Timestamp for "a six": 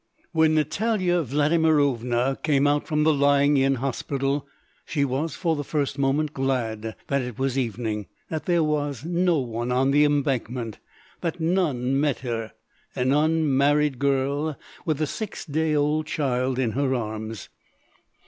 15.03-15.45